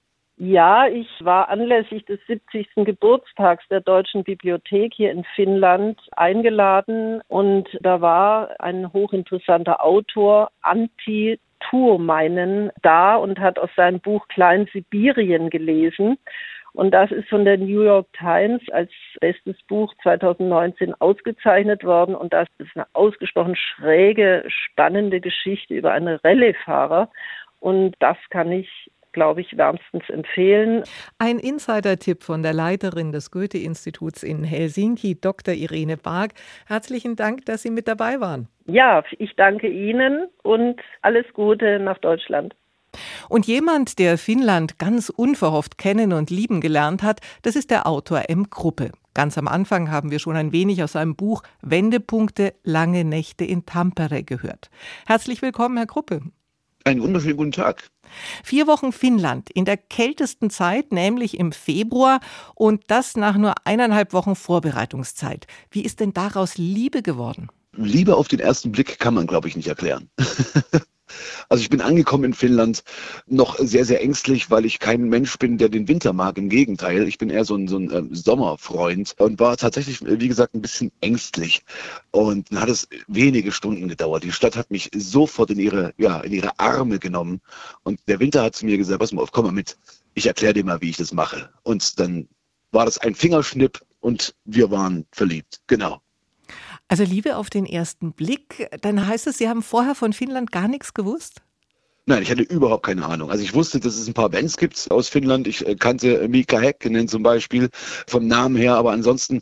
Ja, 0.42 0.86
ich 0.86 1.06
war 1.20 1.50
anlässlich 1.50 2.06
des 2.06 2.18
70. 2.26 2.66
Geburtstags 2.76 3.62
der 3.68 3.82
Deutschen 3.82 4.24
Bibliothek 4.24 4.94
hier 4.94 5.10
in 5.10 5.22
Finnland 5.36 6.00
eingeladen 6.12 7.20
und 7.28 7.68
da 7.82 8.00
war 8.00 8.58
ein 8.58 8.90
hochinteressanter 8.90 9.84
Autor, 9.84 10.50
Antti 10.62 11.38
Tuomainen 11.68 12.70
da 12.80 13.16
und 13.16 13.38
hat 13.38 13.58
aus 13.58 13.68
seinem 13.76 14.00
Buch 14.00 14.28
Klein 14.28 14.66
Sibirien 14.72 15.50
gelesen. 15.50 16.16
Und 16.72 16.92
das 16.92 17.12
ist 17.12 17.28
von 17.28 17.44
der 17.44 17.58
New 17.58 17.82
York 17.82 18.10
Times 18.14 18.62
als 18.72 18.90
bestes 19.20 19.56
Buch 19.68 19.92
2019 20.02 20.94
ausgezeichnet 21.02 21.84
worden. 21.84 22.14
Und 22.14 22.32
das 22.32 22.48
ist 22.56 22.70
eine 22.74 22.86
ausgesprochen 22.94 23.56
schräge, 23.56 24.46
spannende 24.48 25.20
Geschichte 25.20 25.74
über 25.74 25.92
einen 25.92 26.16
Rallye-Fahrer. 26.24 27.10
Und 27.58 27.94
das 27.98 28.16
kann 28.30 28.50
ich 28.52 28.90
glaube 29.12 29.40
ich, 29.40 29.56
wärmstens 29.56 30.08
empfehlen. 30.08 30.84
Ein 31.18 31.38
Insider-Tipp 31.38 32.22
von 32.22 32.42
der 32.42 32.52
Leiterin 32.52 33.12
des 33.12 33.30
Goethe-Instituts 33.30 34.22
in 34.22 34.44
Helsinki, 34.44 35.20
Dr. 35.20 35.54
Irene 35.54 35.96
Barg. 35.96 36.32
Herzlichen 36.66 37.16
Dank, 37.16 37.46
dass 37.46 37.62
Sie 37.62 37.70
mit 37.70 37.88
dabei 37.88 38.20
waren. 38.20 38.48
Ja, 38.66 39.02
ich 39.18 39.34
danke 39.36 39.68
Ihnen 39.68 40.28
und 40.42 40.80
alles 41.02 41.26
Gute 41.34 41.80
nach 41.80 41.98
Deutschland. 41.98 42.54
Und 43.28 43.46
jemand, 43.46 43.98
der 43.98 44.18
Finnland 44.18 44.78
ganz 44.78 45.10
unverhofft 45.10 45.78
kennen 45.78 46.12
und 46.12 46.30
lieben 46.30 46.60
gelernt 46.60 47.02
hat, 47.02 47.20
das 47.42 47.56
ist 47.56 47.70
der 47.70 47.86
Autor 47.86 48.24
M. 48.28 48.50
Kruppe. 48.50 48.90
Ganz 49.14 49.38
am 49.38 49.48
Anfang 49.48 49.90
haben 49.90 50.10
wir 50.10 50.18
schon 50.18 50.36
ein 50.36 50.52
wenig 50.52 50.82
aus 50.82 50.92
seinem 50.92 51.16
Buch 51.16 51.42
Wendepunkte 51.62 52.54
Lange 52.62 53.04
Nächte 53.04 53.44
in 53.44 53.66
Tampere 53.66 54.22
gehört. 54.22 54.70
Herzlich 55.06 55.42
willkommen, 55.42 55.76
Herr 55.76 55.86
Kruppe. 55.86 56.22
Einen 56.84 57.02
wunderschönen 57.02 57.36
guten 57.36 57.52
Tag. 57.52 57.90
Vier 58.42 58.66
Wochen 58.66 58.92
Finnland 58.92 59.50
in 59.50 59.64
der 59.64 59.76
kältesten 59.76 60.50
Zeit, 60.50 60.92
nämlich 60.92 61.38
im 61.38 61.52
Februar, 61.52 62.20
und 62.54 62.84
das 62.88 63.16
nach 63.16 63.36
nur 63.36 63.54
eineinhalb 63.64 64.12
Wochen 64.12 64.34
Vorbereitungszeit. 64.34 65.46
Wie 65.70 65.82
ist 65.82 66.00
denn 66.00 66.12
daraus 66.12 66.56
Liebe 66.56 67.02
geworden? 67.02 67.48
Liebe 67.76 68.16
auf 68.16 68.28
den 68.28 68.40
ersten 68.40 68.72
Blick 68.72 68.98
kann 68.98 69.14
man, 69.14 69.26
glaube 69.26 69.48
ich, 69.48 69.56
nicht 69.56 69.68
erklären. 69.68 70.10
Also 71.48 71.62
ich 71.62 71.70
bin 71.70 71.80
angekommen 71.80 72.24
in 72.24 72.34
Finnland 72.34 72.82
noch 73.26 73.58
sehr, 73.58 73.84
sehr 73.84 74.02
ängstlich, 74.02 74.50
weil 74.50 74.64
ich 74.64 74.78
kein 74.78 75.08
Mensch 75.08 75.38
bin, 75.38 75.58
der 75.58 75.68
den 75.68 75.88
Winter 75.88 76.12
mag. 76.12 76.38
Im 76.38 76.48
Gegenteil, 76.48 77.08
ich 77.08 77.18
bin 77.18 77.30
eher 77.30 77.44
so 77.44 77.54
ein, 77.54 77.68
so 77.68 77.78
ein 77.78 77.90
äh, 77.90 78.14
Sommerfreund 78.14 79.14
und 79.18 79.40
war 79.40 79.56
tatsächlich, 79.56 80.00
wie 80.02 80.28
gesagt, 80.28 80.54
ein 80.54 80.62
bisschen 80.62 80.92
ängstlich. 81.00 81.62
Und 82.10 82.50
dann 82.50 82.60
hat 82.60 82.68
es 82.68 82.88
wenige 83.08 83.52
Stunden 83.52 83.88
gedauert. 83.88 84.24
Die 84.24 84.32
Stadt 84.32 84.56
hat 84.56 84.70
mich 84.70 84.90
sofort 84.94 85.50
in 85.50 85.58
ihre, 85.58 85.94
ja, 85.96 86.20
in 86.20 86.32
ihre 86.32 86.58
Arme 86.58 86.98
genommen. 86.98 87.40
Und 87.82 88.00
der 88.08 88.20
Winter 88.20 88.42
hat 88.42 88.56
zu 88.56 88.66
mir 88.66 88.78
gesagt, 88.78 89.00
pass 89.00 89.12
mal 89.12 89.22
auf, 89.22 89.32
komm 89.32 89.46
mal 89.46 89.52
mit. 89.52 89.76
Ich 90.14 90.26
erkläre 90.26 90.54
dir 90.54 90.64
mal, 90.64 90.80
wie 90.80 90.90
ich 90.90 90.96
das 90.96 91.12
mache. 91.12 91.50
Und 91.62 91.98
dann 91.98 92.28
war 92.72 92.84
das 92.84 92.98
ein 92.98 93.14
Fingerschnipp 93.14 93.80
und 94.00 94.34
wir 94.44 94.70
waren 94.70 95.06
verliebt. 95.12 95.60
Genau. 95.66 96.00
Also 96.90 97.04
Liebe 97.04 97.36
auf 97.36 97.50
den 97.50 97.66
ersten 97.66 98.10
Blick, 98.10 98.68
dann 98.80 99.06
heißt 99.06 99.28
es, 99.28 99.38
Sie 99.38 99.48
haben 99.48 99.62
vorher 99.62 99.94
von 99.94 100.12
Finnland 100.12 100.50
gar 100.50 100.66
nichts 100.66 100.92
gewusst? 100.92 101.40
Nein, 102.06 102.24
ich 102.24 102.32
hatte 102.32 102.42
überhaupt 102.42 102.84
keine 102.84 103.06
Ahnung. 103.06 103.30
Also 103.30 103.44
ich 103.44 103.54
wusste, 103.54 103.78
dass 103.78 103.96
es 103.96 104.08
ein 104.08 104.14
paar 104.14 104.28
Bands 104.28 104.56
gibt 104.56 104.90
aus 104.90 105.08
Finnland. 105.08 105.46
Ich 105.46 105.64
äh, 105.64 105.76
kannte 105.76 106.26
Mika 106.26 106.58
Häkkinen 106.58 107.06
zum 107.06 107.22
Beispiel 107.22 107.68
vom 108.08 108.26
Namen 108.26 108.56
her, 108.56 108.74
aber 108.74 108.90
ansonsten 108.90 109.40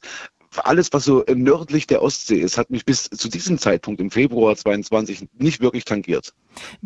alles, 0.66 0.92
was 0.92 1.04
so 1.04 1.24
nördlich 1.34 1.86
der 1.86 2.02
Ostsee 2.02 2.40
ist, 2.40 2.58
hat 2.58 2.70
mich 2.70 2.84
bis 2.84 3.04
zu 3.04 3.28
diesem 3.28 3.58
Zeitpunkt 3.58 4.00
im 4.00 4.10
Februar 4.10 4.56
22 4.56 5.28
nicht 5.38 5.60
wirklich 5.60 5.84
tangiert. 5.84 6.32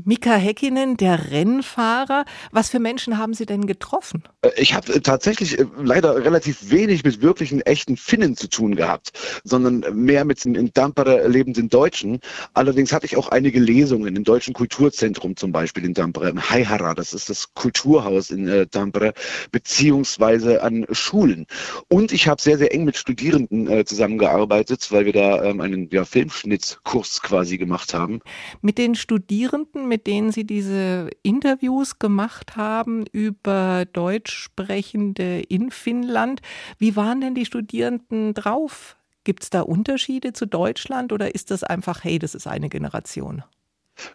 Mika 0.05 0.35
Häkkinen, 0.35 0.97
der 0.97 1.31
Rennfahrer. 1.31 2.25
Was 2.51 2.71
für 2.71 2.79
Menschen 2.79 3.19
haben 3.19 3.35
Sie 3.35 3.47
denn 3.47 3.67
getroffen? 3.67 4.23
Äh, 4.43 4.51
ich 4.57 4.75
habe 4.75 4.95
äh, 4.95 5.01
tatsächlich 5.01 5.59
äh, 5.59 5.67
leider 5.83 6.25
relativ 6.25 6.71
wenig 6.71 7.05
mit 7.05 7.23
wirklichen 7.23 7.61
echten 7.63 7.97
Finnen 7.97 8.37
zu 8.37 8.49
tun 8.49 8.75
gehabt, 8.75 9.13
sondern 9.45 9.85
mehr 9.95 10.25
mit 10.25 10.45
den 10.45 10.55
in 10.55 10.73
Tampere 10.73 11.27
lebenden 11.29 11.69
Deutschen. 11.69 12.21
Allerdings 12.55 12.93
hatte 12.93 13.07
ich 13.07 13.17
auch 13.17 13.29
einige 13.29 13.61
Lesungen 13.61 14.17
im 14.17 14.25
Deutschen 14.25 14.55
Kulturzentrum 14.55 15.37
zum 15.37 15.53
Beispiel 15.53 15.85
in 15.85 15.95
Tampere, 15.95 16.29
im 16.29 16.51
Haihara, 16.51 16.95
das 16.95 17.13
ist 17.13 17.31
das 17.31 17.55
Kulturhaus 17.55 18.31
in 18.31 18.49
äh, 18.49 18.67
Tampere, 18.67 19.13
beziehungsweise 19.51 20.63
an 20.63 20.87
Schulen. 20.91 21.47
Und 21.89 22.13
ich 22.13 22.29
habe 22.29 22.41
sehr, 22.41 22.59
sehr 22.59 22.75
eng 22.75 22.85
mit 22.85 22.97
Studierenden 22.97 23.62
äh, 23.67 23.85
zusammengearbeitet, 23.85 24.89
weil 24.91 25.07
wir 25.07 25.13
da 25.13 25.45
ähm, 25.45 25.61
einen 25.61 25.89
ja, 25.91 26.05
Filmschnittkurs 26.05 27.23
quasi 27.23 27.59
gemacht 27.59 27.95
haben. 27.95 28.21
Mit 28.61 28.79
den 28.79 28.95
Studierenden 28.95 29.33
Studierenden, 29.33 29.89
mit 29.89 30.07
denen 30.07 30.33
Sie 30.33 30.45
diese 30.45 31.11
Interviews 31.23 31.99
gemacht 31.99 32.57
haben 32.57 33.05
über 33.13 33.85
Deutschsprechende 33.93 35.41
in 35.41 35.71
Finnland. 35.71 36.43
Wie 36.79 36.97
waren 36.97 37.21
denn 37.21 37.35
die 37.35 37.47
Studierenden 37.47 38.35
drauf? 38.35 38.97
Gibt 39.25 39.43
es 39.45 39.51
da 39.51 39.61
Unterschiede 39.63 40.33
zu 40.33 40.47
Deutschland 40.47 41.13
oder 41.13 41.35
ist 41.35 41.51
das 41.51 41.65
einfach, 41.65 42.05
hey, 42.05 42.19
das 42.19 42.35
ist 42.35 42.47
eine 42.47 42.69
Generation? 42.69 43.43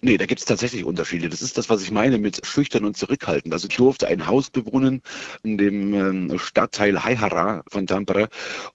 Nee, 0.02 0.18
da 0.18 0.26
gibt 0.26 0.40
es 0.40 0.46
tatsächlich 0.46 0.84
Unterschiede. 0.84 1.30
Das 1.30 1.42
ist 1.42 1.58
das, 1.58 1.70
was 1.70 1.82
ich 1.82 1.92
meine 1.92 2.18
mit 2.18 2.46
schüchtern 2.46 2.86
und 2.86 2.98
zurückhaltend. 2.98 3.54
Also 3.54 3.68
ich 3.70 3.76
durfte 3.78 4.08
ein 4.08 4.28
Haus 4.28 4.50
bewohnen 4.50 5.02
in 5.44 5.58
dem 5.58 5.94
ähm, 5.94 6.40
Stadtteil 6.40 7.04
Haihara 7.04 7.64
von 7.70 7.88
Tampere 7.88 8.30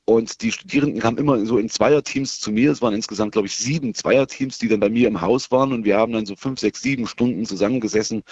und 0.05 0.43
die 0.43 0.53
Studierenden 0.53 1.01
kamen 1.01 1.19
immer 1.19 1.45
so 1.47 1.59
in 1.59 1.69
Zweierteams 1.69 2.41
zu 2.41 2.53
mir. 2.53 2.73
Es 2.73 2.83
waren 2.83 2.95
insgesamt, 2.95 3.33
glaube 3.33 3.49
ich, 3.49 3.57
sieben 3.57 3.95
Zweierteams, 3.95 4.59
die 4.59 4.69
dann 4.69 4.81
bei 4.81 4.89
mir 4.89 5.09
im 5.09 5.21
Haus 5.21 5.51
waren 5.51 5.73
und 5.73 5.85
wir 5.85 5.97
haben 5.97 6.13
dann 6.13 6.27
so 6.27 6.37
fünf, 6.37 6.61
sechs, 6.61 6.83
sieben 6.83 7.07
Stunden 7.07 7.45
zusammengesessen 7.47 8.23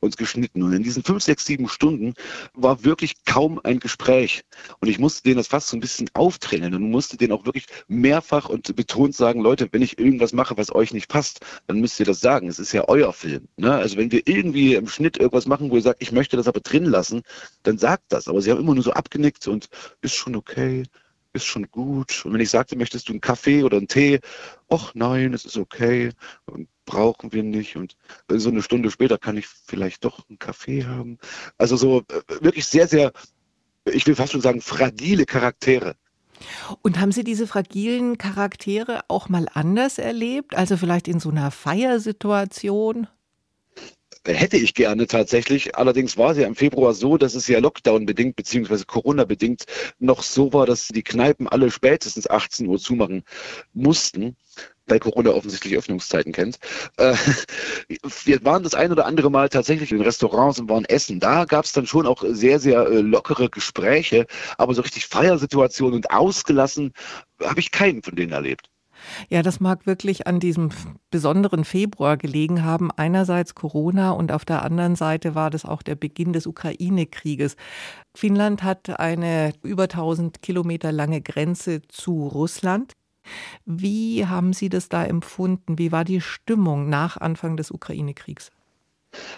und 0.00 0.16
geschnitten. 0.16 0.62
Und 0.62 0.72
in 0.72 0.82
diesen 0.82 1.02
fünf, 1.02 1.22
sechs, 1.22 1.44
sieben 1.44 1.68
Stunden 1.68 2.14
war 2.54 2.84
wirklich 2.84 3.24
kaum 3.24 3.60
ein 3.62 3.78
Gespräch. 3.78 4.42
Und 4.80 4.88
ich 4.88 4.98
musste 4.98 5.22
denen 5.22 5.36
das 5.36 5.48
fast 5.48 5.68
so 5.68 5.76
ein 5.76 5.80
bisschen 5.80 6.08
auftrennen 6.14 6.74
und 6.74 6.90
musste 6.90 7.16
denen 7.16 7.32
auch 7.32 7.44
wirklich 7.44 7.66
mehrfach 7.88 8.48
und 8.48 8.74
betont 8.76 9.14
sagen, 9.14 9.40
Leute, 9.40 9.68
wenn 9.72 9.82
ich 9.82 9.98
irgendwas 9.98 10.32
mache, 10.32 10.56
was 10.56 10.74
euch 10.74 10.92
nicht 10.92 11.08
passt, 11.08 11.40
dann 11.66 11.80
müsst 11.80 11.98
ihr 12.00 12.06
das 12.06 12.20
sagen. 12.20 12.27
Es 12.28 12.58
ist 12.58 12.72
ja 12.72 12.86
euer 12.88 13.12
Film. 13.12 13.48
Ne? 13.56 13.72
Also 13.74 13.96
wenn 13.96 14.12
wir 14.12 14.22
irgendwie 14.26 14.74
im 14.74 14.88
Schnitt 14.88 15.16
irgendwas 15.18 15.46
machen, 15.46 15.70
wo 15.70 15.76
ihr 15.76 15.82
sagt, 15.82 16.02
ich 16.02 16.12
möchte 16.12 16.36
das 16.36 16.48
aber 16.48 16.60
drin 16.60 16.84
lassen, 16.84 17.22
dann 17.62 17.78
sagt 17.78 18.04
das. 18.08 18.28
Aber 18.28 18.42
sie 18.42 18.50
haben 18.50 18.60
immer 18.60 18.74
nur 18.74 18.84
so 18.84 18.92
abgenickt 18.92 19.46
und 19.48 19.68
ist 20.02 20.14
schon 20.14 20.36
okay, 20.36 20.84
ist 21.32 21.46
schon 21.46 21.70
gut. 21.70 22.24
Und 22.24 22.32
wenn 22.32 22.40
ich 22.40 22.50
sagte, 22.50 22.76
möchtest 22.76 23.08
du 23.08 23.12
einen 23.12 23.20
Kaffee 23.20 23.62
oder 23.62 23.78
einen 23.78 23.88
Tee? 23.88 24.20
ach 24.68 24.92
nein, 24.94 25.34
es 25.34 25.44
ist 25.44 25.56
okay, 25.56 26.10
brauchen 26.84 27.32
wir 27.32 27.42
nicht. 27.42 27.76
Und 27.76 27.96
so 28.28 28.50
eine 28.50 28.62
Stunde 28.62 28.90
später 28.90 29.18
kann 29.18 29.36
ich 29.36 29.46
vielleicht 29.46 30.04
doch 30.04 30.28
einen 30.28 30.38
Kaffee 30.38 30.84
haben. 30.84 31.18
Also 31.56 31.76
so 31.76 32.00
äh, 32.00 32.42
wirklich 32.42 32.66
sehr, 32.66 32.88
sehr, 32.88 33.12
ich 33.86 34.06
will 34.06 34.14
fast 34.14 34.32
schon 34.32 34.40
sagen, 34.40 34.60
fragile 34.60 35.26
Charaktere. 35.26 35.96
Und 36.82 37.00
haben 37.00 37.12
Sie 37.12 37.24
diese 37.24 37.46
fragilen 37.46 38.18
Charaktere 38.18 39.00
auch 39.08 39.28
mal 39.28 39.46
anders 39.52 39.98
erlebt? 39.98 40.56
Also 40.56 40.76
vielleicht 40.76 41.08
in 41.08 41.20
so 41.20 41.30
einer 41.30 41.50
Feiersituation? 41.50 43.06
Hätte 44.26 44.58
ich 44.58 44.74
gerne 44.74 45.06
tatsächlich. 45.06 45.76
Allerdings 45.76 46.18
war 46.18 46.32
es 46.32 46.38
ja 46.38 46.46
im 46.46 46.54
Februar 46.54 46.92
so, 46.92 47.16
dass 47.16 47.34
es 47.34 47.48
ja 47.48 47.60
Lockdown-bedingt 47.60 48.36
beziehungsweise 48.36 48.84
Corona-bedingt 48.84 49.64
noch 49.98 50.22
so 50.22 50.52
war, 50.52 50.66
dass 50.66 50.88
die 50.88 51.02
Kneipen 51.02 51.48
alle 51.48 51.70
spätestens 51.70 52.28
18 52.28 52.66
Uhr 52.66 52.78
zumachen 52.78 53.24
mussten 53.72 54.36
weil 54.88 54.98
Corona 54.98 55.30
offensichtlich 55.30 55.76
Öffnungszeiten 55.76 56.32
kennt. 56.32 56.58
Äh, 56.96 57.14
wir 58.24 58.44
waren 58.44 58.62
das 58.62 58.74
ein 58.74 58.92
oder 58.92 59.06
andere 59.06 59.30
Mal 59.30 59.48
tatsächlich 59.48 59.92
in 59.92 60.00
Restaurants 60.00 60.58
und 60.58 60.68
waren 60.68 60.84
essen. 60.84 61.20
Da 61.20 61.44
gab 61.44 61.64
es 61.64 61.72
dann 61.72 61.86
schon 61.86 62.06
auch 62.06 62.24
sehr, 62.26 62.60
sehr 62.60 62.86
äh, 62.86 63.00
lockere 63.00 63.48
Gespräche, 63.50 64.26
aber 64.56 64.74
so 64.74 64.82
richtig 64.82 65.06
Feiersituationen 65.06 65.94
und 65.94 66.10
ausgelassen 66.10 66.92
habe 67.42 67.60
ich 67.60 67.70
keinen 67.70 68.02
von 68.02 68.16
denen 68.16 68.32
erlebt. 68.32 68.68
Ja, 69.28 69.42
das 69.42 69.60
mag 69.60 69.86
wirklich 69.86 70.26
an 70.26 70.40
diesem 70.40 70.70
besonderen 71.10 71.64
Februar 71.64 72.16
gelegen 72.16 72.64
haben. 72.64 72.90
Einerseits 72.90 73.54
Corona 73.54 74.10
und 74.10 74.32
auf 74.32 74.44
der 74.44 74.62
anderen 74.62 74.96
Seite 74.96 75.34
war 75.34 75.50
das 75.50 75.64
auch 75.64 75.82
der 75.82 75.94
Beginn 75.94 76.32
des 76.32 76.46
Ukraine-Krieges. 76.46 77.56
Finnland 78.14 78.62
hat 78.62 78.98
eine 78.98 79.52
über 79.62 79.84
1000 79.84 80.42
Kilometer 80.42 80.92
lange 80.92 81.20
Grenze 81.20 81.82
zu 81.88 82.26
Russland. 82.26 82.92
Wie 83.64 84.26
haben 84.26 84.52
Sie 84.52 84.68
das 84.68 84.88
da 84.88 85.04
empfunden? 85.04 85.78
Wie 85.78 85.92
war 85.92 86.04
die 86.04 86.20
Stimmung 86.20 86.88
nach 86.88 87.16
Anfang 87.16 87.56
des 87.56 87.70
Ukraine-Kriegs? 87.70 88.50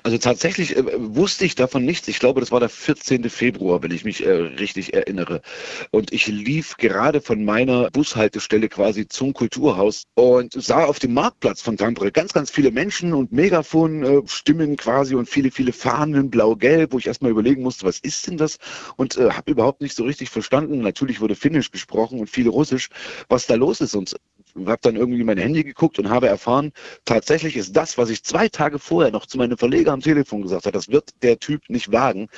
Also 0.03 0.19
tatsächlich 0.19 0.77
äh, 0.77 0.85
wusste 0.97 1.45
ich 1.45 1.55
davon 1.55 1.85
nichts. 1.85 2.09
Ich 2.09 2.19
glaube, 2.19 2.41
das 2.41 2.51
war 2.51 2.61
der 2.61 2.69
14. 2.69 3.29
Februar, 3.31 3.83
wenn 3.83 3.91
ich 3.91 4.05
mich 4.05 4.25
äh, 4.25 4.31
richtig 4.31 4.95
erinnere. 4.95 5.43
Und 5.91 6.13
ich 6.13 6.27
lief 6.27 6.77
gerade 6.77 7.21
von 7.21 7.45
meiner 7.45 7.91
Bushaltestelle 7.91 8.69
quasi 8.69 9.07
zum 9.07 9.33
Kulturhaus 9.33 10.05
und 10.15 10.53
sah 10.53 10.85
auf 10.85 10.99
dem 10.99 11.15
Marktplatz 11.15 11.63
von 11.63 11.77
Tampere 11.77 12.13
ganz, 12.13 12.33
ganz 12.33 12.51
viele 12.51 12.71
Menschen 12.71 13.13
und 13.13 13.33
Megafon-Stimmen 13.33 14.73
äh, 14.73 14.77
quasi 14.77 15.15
und 15.15 15.29
viele, 15.29 15.51
viele 15.51 15.73
Fahnen, 15.73 16.31
blau-gelb, 16.31 16.93
wo 16.93 16.99
ich 16.99 17.07
erstmal 17.07 17.31
überlegen 17.31 17.63
musste, 17.63 17.87
was 17.87 17.99
ist 17.99 18.27
denn 18.27 18.37
das? 18.37 18.59
Und 18.97 19.17
äh, 19.17 19.31
habe 19.31 19.51
überhaupt 19.51 19.81
nicht 19.81 19.95
so 19.95 20.05
richtig 20.05 20.31
verstanden. 20.31 20.81
Natürlich 20.81 21.21
wurde 21.21 21.37
Finnisch 21.37 21.71
gesprochen 21.71 22.21
und 22.21 22.31
viel 22.31 22.49
Russisch, 22.49 22.89
was 23.29 23.47
da 23.47 23.55
los 23.55 23.81
ist. 23.81 23.95
Und 23.95 24.17
habe 24.57 24.79
dann 24.83 24.97
irgendwie 24.97 25.25
mein 25.25 25.39
Handy 25.39 25.65
geguckt 25.65 25.99
und 25.99 26.11
habe 26.11 26.29
erfahren, 26.29 26.73
tatsächlich 27.05 27.57
ist 27.57 27.77
das, 27.77 27.99
was 27.99 28.11
ich 28.11 28.25
zwei 28.25 28.49
Tage 28.49 28.79
vorher 28.79 29.13
noch 29.13 29.27
zu 29.27 29.39
meinem 29.39 29.59
Verleger 29.59 29.93
am 29.93 30.01
Telefon 30.01 30.43
gesagt 30.43 30.67
habe, 30.67 30.73
das 30.73 30.89
wird 30.89 31.11
der 31.23 31.39
Typ 31.39 31.63
nicht 31.69 31.93
wagen. 31.93 32.29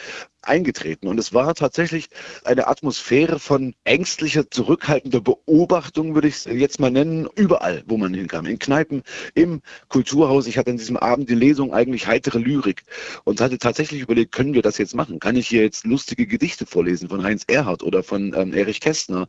Eingetreten. 0.43 1.09
Und 1.09 1.19
es 1.19 1.33
war 1.33 1.55
tatsächlich 1.55 2.09
eine 2.45 2.67
Atmosphäre 2.67 3.39
von 3.39 3.75
ängstlicher, 3.85 4.51
zurückhaltender 4.51 5.21
Beobachtung, 5.21 6.15
würde 6.15 6.29
ich 6.29 6.35
es 6.35 6.45
jetzt 6.45 6.81
mal 6.81 6.91
nennen, 6.91 7.29
überall, 7.35 7.83
wo 7.87 7.97
man 7.97 8.15
hinkam. 8.15 8.47
In 8.47 8.59
Kneipen, 8.59 9.03
im 9.35 9.63
Kulturhaus. 9.89 10.47
Ich 10.47 10.59
hatte 10.59 10.71
an 10.71 10.77
diesem 10.77 10.97
Abend 10.97 11.29
die 11.29 11.35
Lesung 11.35 11.73
eigentlich 11.73 12.07
heitere 12.07 12.39
Lyrik 12.39 12.83
und 13.25 13.41
hatte 13.41 13.59
tatsächlich 13.59 14.01
überlegt, 14.01 14.33
können 14.33 14.55
wir 14.55 14.63
das 14.63 14.79
jetzt 14.79 14.95
machen? 14.95 15.21
Kann 15.21 15.37
ich 15.37 15.49
hier 15.49 15.63
jetzt 15.63 15.85
lustige 15.85 16.27
Gedichte 16.27 16.67
vorlesen 16.67 17.09
von 17.09 17.23
Heinz 17.23 17.45
Erhardt 17.47 17.83
oder 17.83 18.03
von 18.03 18.35
ähm, 18.37 18.53
Erich 18.53 18.81
Kästner? 18.81 19.29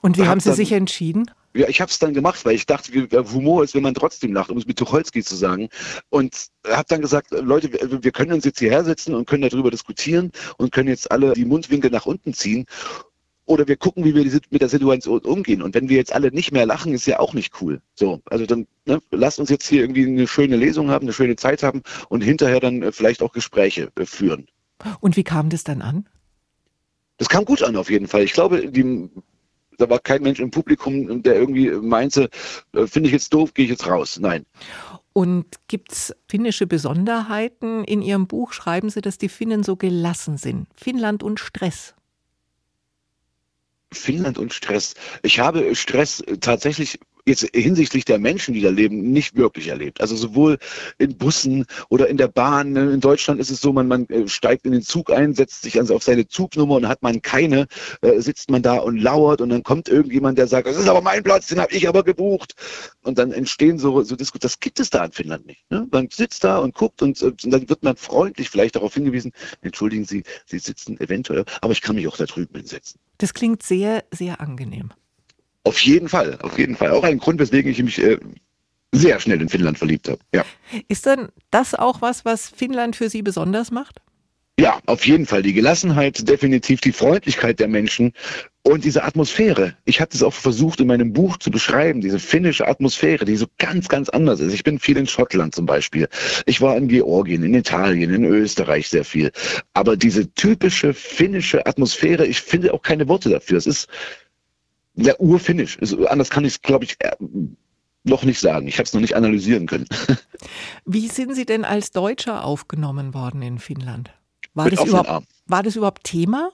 Und 0.00 0.18
wie 0.18 0.26
haben 0.26 0.40
Sie 0.40 0.52
sich 0.52 0.72
entschieden? 0.72 1.30
Ja, 1.54 1.68
ich 1.68 1.80
habe 1.82 1.90
es 1.90 1.98
dann 1.98 2.14
gemacht, 2.14 2.44
weil 2.44 2.54
ich 2.54 2.64
dachte, 2.64 2.92
wie, 2.94 3.06
Humor 3.14 3.62
ist, 3.62 3.74
wenn 3.74 3.82
man 3.82 3.94
trotzdem 3.94 4.32
lacht, 4.32 4.50
um 4.50 4.56
es 4.56 4.66
mit 4.66 4.78
Tucholsky 4.78 5.22
zu 5.22 5.36
sagen. 5.36 5.68
Und 6.08 6.46
habe 6.66 6.84
dann 6.88 7.00
gesagt, 7.00 7.30
Leute, 7.30 7.72
wir, 7.72 8.02
wir 8.02 8.12
können 8.12 8.32
uns 8.32 8.44
jetzt 8.44 8.58
hierher 8.58 8.84
setzen 8.84 9.14
und 9.14 9.26
können 9.26 9.48
darüber 9.48 9.70
diskutieren 9.70 10.32
und 10.58 10.72
können 10.72 10.88
jetzt 10.88 11.10
alle 11.10 11.32
die 11.32 11.44
Mundwinkel 11.44 11.90
nach 11.90 12.06
unten 12.06 12.34
ziehen. 12.34 12.66
Oder 13.44 13.66
wir 13.66 13.76
gucken, 13.76 14.04
wie 14.04 14.14
wir 14.14 14.24
mit 14.50 14.62
der 14.62 14.68
Situation 14.68 15.18
umgehen. 15.20 15.62
Und 15.62 15.74
wenn 15.74 15.88
wir 15.88 15.96
jetzt 15.96 16.12
alle 16.12 16.30
nicht 16.30 16.52
mehr 16.52 16.64
lachen, 16.64 16.94
ist 16.94 17.06
ja 17.06 17.18
auch 17.18 17.34
nicht 17.34 17.60
cool. 17.60 17.82
So, 17.94 18.20
also 18.26 18.46
dann 18.46 18.68
ne, 18.86 19.02
lasst 19.10 19.40
uns 19.40 19.50
jetzt 19.50 19.66
hier 19.66 19.80
irgendwie 19.80 20.06
eine 20.06 20.28
schöne 20.28 20.56
Lesung 20.56 20.90
haben, 20.90 21.06
eine 21.06 21.12
schöne 21.12 21.34
Zeit 21.34 21.64
haben 21.64 21.82
und 22.08 22.20
hinterher 22.20 22.60
dann 22.60 22.82
äh, 22.82 22.92
vielleicht 22.92 23.20
auch 23.20 23.32
Gespräche 23.32 23.90
äh, 23.96 24.06
führen. 24.06 24.46
Und 25.00 25.16
wie 25.16 25.24
kam 25.24 25.50
das 25.50 25.64
dann 25.64 25.82
an? 25.82 26.08
Das 27.18 27.28
kam 27.28 27.44
gut 27.44 27.62
an 27.62 27.76
auf 27.76 27.90
jeden 27.90 28.06
Fall. 28.06 28.22
Ich 28.22 28.32
glaube, 28.32 28.68
die 28.70 29.10
da 29.78 29.88
war 29.90 29.98
kein 29.98 30.22
Mensch 30.22 30.38
im 30.38 30.50
Publikum, 30.50 31.22
der 31.22 31.34
irgendwie 31.34 31.70
meinte, 31.70 32.28
äh, 32.72 32.86
finde 32.86 33.08
ich 33.08 33.12
jetzt 33.12 33.34
doof, 33.34 33.54
gehe 33.54 33.64
ich 33.64 33.70
jetzt 33.70 33.86
raus. 33.86 34.18
Nein. 34.20 34.44
Und 35.12 35.46
gibt 35.68 35.92
es 35.92 36.14
finnische 36.28 36.66
Besonderheiten? 36.66 37.84
In 37.84 38.02
Ihrem 38.02 38.26
Buch 38.26 38.52
schreiben 38.52 38.88
Sie, 38.90 39.00
dass 39.00 39.18
die 39.18 39.28
Finnen 39.28 39.62
so 39.62 39.76
gelassen 39.76 40.38
sind. 40.38 40.66
Finnland 40.74 41.22
und 41.22 41.38
Stress. 41.38 41.94
Finnland 43.92 44.38
und 44.38 44.54
Stress. 44.54 44.94
Ich 45.22 45.38
habe 45.38 45.74
Stress 45.74 46.24
tatsächlich 46.40 46.98
jetzt 47.26 47.48
hinsichtlich 47.54 48.04
der 48.04 48.18
Menschen, 48.18 48.54
die 48.54 48.60
da 48.60 48.70
leben, 48.70 49.12
nicht 49.12 49.36
wirklich 49.36 49.68
erlebt. 49.68 50.00
Also 50.00 50.16
sowohl 50.16 50.58
in 50.98 51.16
Bussen 51.16 51.66
oder 51.88 52.08
in 52.08 52.16
der 52.16 52.28
Bahn. 52.28 52.72
Ne, 52.72 52.92
in 52.92 53.00
Deutschland 53.00 53.40
ist 53.40 53.50
es 53.50 53.60
so, 53.60 53.72
man, 53.72 53.88
man 53.88 54.08
äh, 54.08 54.26
steigt 54.28 54.66
in 54.66 54.72
den 54.72 54.82
Zug 54.82 55.10
ein, 55.10 55.34
setzt 55.34 55.62
sich 55.62 55.78
also 55.78 55.94
auf 55.94 56.02
seine 56.02 56.26
Zugnummer 56.26 56.76
und 56.76 56.88
hat 56.88 57.02
man 57.02 57.22
keine, 57.22 57.66
äh, 58.00 58.20
sitzt 58.20 58.50
man 58.50 58.62
da 58.62 58.78
und 58.78 58.98
lauert 58.98 59.40
und 59.40 59.50
dann 59.50 59.62
kommt 59.62 59.88
irgendjemand, 59.88 60.38
der 60.38 60.46
sagt, 60.46 60.66
das 60.66 60.76
ist 60.76 60.88
aber 60.88 61.00
mein 61.00 61.22
Platz, 61.22 61.46
den 61.46 61.60
habe 61.60 61.72
ich 61.72 61.88
aber 61.88 62.02
gebucht. 62.02 62.54
Und 63.02 63.18
dann 63.18 63.32
entstehen 63.32 63.78
so, 63.78 64.02
so 64.02 64.16
Diskussionen. 64.16 64.42
Das 64.42 64.60
gibt 64.60 64.80
es 64.80 64.90
da 64.90 65.04
in 65.04 65.12
Finnland 65.12 65.46
nicht. 65.46 65.70
Ne? 65.70 65.86
Man 65.90 66.08
sitzt 66.10 66.44
da 66.44 66.58
und 66.58 66.74
guckt 66.74 67.02
und, 67.02 67.22
und 67.22 67.44
dann 67.44 67.68
wird 67.68 67.82
man 67.82 67.96
freundlich 67.96 68.50
vielleicht 68.50 68.76
darauf 68.76 68.94
hingewiesen, 68.94 69.32
entschuldigen 69.60 70.04
Sie, 70.04 70.24
Sie 70.46 70.58
sitzen 70.58 70.98
eventuell, 71.00 71.44
aber 71.60 71.72
ich 71.72 71.80
kann 71.80 71.96
mich 71.96 72.08
auch 72.08 72.16
da 72.16 72.24
drüben 72.24 72.56
hinsetzen. 72.56 73.00
Das 73.18 73.34
klingt 73.34 73.62
sehr, 73.62 74.04
sehr 74.10 74.40
angenehm. 74.40 74.92
Auf 75.64 75.78
jeden 75.80 76.08
Fall, 76.08 76.38
auf 76.42 76.58
jeden 76.58 76.76
Fall. 76.76 76.90
Auch 76.90 77.04
ein 77.04 77.18
Grund, 77.18 77.38
weswegen 77.38 77.70
ich 77.70 77.82
mich 77.82 78.02
äh, 78.02 78.18
sehr 78.92 79.20
schnell 79.20 79.40
in 79.40 79.48
Finnland 79.48 79.78
verliebt 79.78 80.08
habe. 80.08 80.20
Ja. 80.34 80.44
Ist 80.88 81.06
denn 81.06 81.28
das 81.50 81.74
auch 81.74 82.02
was, 82.02 82.24
was 82.24 82.48
Finnland 82.48 82.96
für 82.96 83.08
Sie 83.08 83.22
besonders 83.22 83.70
macht? 83.70 84.00
Ja, 84.60 84.80
auf 84.84 85.06
jeden 85.06 85.24
Fall. 85.24 85.42
Die 85.42 85.54
Gelassenheit, 85.54 86.28
definitiv 86.28 86.82
die 86.82 86.92
Freundlichkeit 86.92 87.58
der 87.58 87.68
Menschen 87.68 88.12
und 88.62 88.84
diese 88.84 89.02
Atmosphäre. 89.02 89.74
Ich 89.86 89.98
hatte 90.00 90.16
es 90.16 90.22
auch 90.22 90.34
versucht 90.34 90.80
in 90.80 90.88
meinem 90.88 91.12
Buch 91.14 91.38
zu 91.38 91.50
beschreiben, 91.50 92.02
diese 92.02 92.18
finnische 92.18 92.68
Atmosphäre, 92.68 93.24
die 93.24 93.36
so 93.36 93.46
ganz, 93.58 93.88
ganz 93.88 94.10
anders 94.10 94.40
ist. 94.40 94.52
Ich 94.52 94.62
bin 94.62 94.78
viel 94.78 94.98
in 94.98 95.06
Schottland 95.06 95.54
zum 95.54 95.64
Beispiel. 95.64 96.06
Ich 96.44 96.60
war 96.60 96.76
in 96.76 96.88
Georgien, 96.88 97.42
in 97.42 97.54
Italien, 97.54 98.12
in 98.12 98.24
Österreich 98.24 98.88
sehr 98.88 99.04
viel. 99.04 99.32
Aber 99.72 99.96
diese 99.96 100.32
typische 100.34 100.92
finnische 100.92 101.64
Atmosphäre, 101.66 102.26
ich 102.26 102.42
finde 102.42 102.74
auch 102.74 102.82
keine 102.82 103.08
Worte 103.08 103.30
dafür. 103.30 103.56
Es 103.56 103.66
ist 103.66 103.88
der 104.94 105.20
Urfinish. 105.20 105.78
Also 105.80 106.06
anders 106.06 106.30
kann 106.30 106.44
ich 106.44 106.54
es, 106.54 106.62
glaube 106.62 106.84
ich, 106.84 106.96
äh, 107.00 107.12
noch 108.04 108.24
nicht 108.24 108.40
sagen. 108.40 108.68
Ich 108.68 108.78
habe 108.78 108.84
es 108.84 108.92
noch 108.92 109.00
nicht 109.00 109.16
analysieren 109.16 109.66
können. 109.66 109.86
Wie 110.84 111.08
sind 111.08 111.34
Sie 111.34 111.46
denn 111.46 111.64
als 111.64 111.92
Deutscher 111.92 112.44
aufgenommen 112.44 113.14
worden 113.14 113.42
in 113.42 113.58
Finnland? 113.58 114.10
War, 114.54 114.68
das 114.68 114.84
überhaupt, 114.84 115.26
war 115.46 115.62
das 115.62 115.76
überhaupt 115.76 116.04
Thema? 116.04 116.50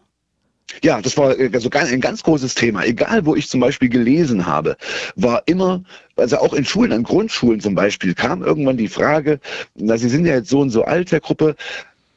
Ja, 0.82 1.00
das 1.00 1.16
war 1.16 1.34
also 1.52 1.70
ein 1.72 2.00
ganz 2.00 2.22
großes 2.22 2.54
Thema. 2.54 2.84
Egal, 2.84 3.24
wo 3.24 3.34
ich 3.34 3.48
zum 3.48 3.60
Beispiel 3.60 3.88
gelesen 3.88 4.46
habe, 4.46 4.76
war 5.16 5.42
immer, 5.46 5.82
also 6.16 6.36
auch 6.38 6.52
in 6.52 6.64
Schulen, 6.64 6.92
an 6.92 7.02
Grundschulen 7.02 7.60
zum 7.60 7.74
Beispiel, 7.74 8.14
kam 8.14 8.42
irgendwann 8.42 8.76
die 8.76 8.88
Frage, 8.88 9.40
na, 9.74 9.96
Sie 9.96 10.10
sind 10.10 10.26
ja 10.26 10.34
jetzt 10.34 10.50
so 10.50 10.60
und 10.60 10.70
so 10.70 10.84
alt, 10.84 11.10
der 11.10 11.20
Gruppe, 11.20 11.56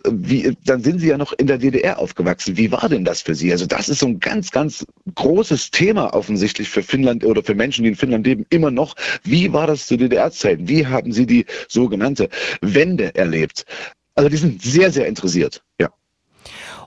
wie, 0.10 0.56
dann 0.66 0.84
sind 0.84 1.00
Sie 1.00 1.08
ja 1.08 1.18
noch 1.18 1.34
in 1.34 1.48
der 1.48 1.58
DDR 1.58 2.00
aufgewachsen. 2.00 2.58
Wie 2.58 2.72
war 2.72 2.88
denn 2.90 3.06
das 3.06 3.22
für 3.22 3.36
Sie? 3.36 3.52
Also 3.52 3.66
das 3.66 3.90
ist 3.90 4.00
so 4.00 4.08
ein 4.08 4.20
ganz, 4.20 4.52
ganz 4.52 4.86
großes 5.16 5.72
Thema 5.72 6.14
offensichtlich 6.14 6.70
für 6.70 6.84
Finnland 6.84 7.24
oder 7.24 7.44
für 7.44 7.56
Menschen, 7.56 7.84
die 7.84 7.90
in 7.90 7.96
Finnland 7.96 8.26
leben, 8.26 8.46
immer 8.50 8.72
noch. 8.72 8.96
Wie 9.24 9.52
war 9.54 9.68
das 9.68 9.88
zu 9.88 9.98
DDR-Zeiten? 9.98 10.68
Wie 10.68 10.86
haben 10.86 11.12
Sie 11.12 11.26
die 11.26 11.46
sogenannte 11.68 12.30
Wende 12.62 13.14
erlebt? 13.16 13.66
Also 14.16 14.30
die 14.30 14.38
sind 14.38 14.62
sehr, 14.62 14.92
sehr 14.92 15.08
interessiert, 15.08 15.64
ja. 15.80 15.90